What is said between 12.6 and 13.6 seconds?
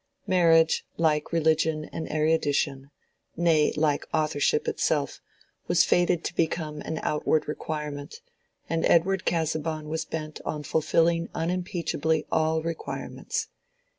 requirements.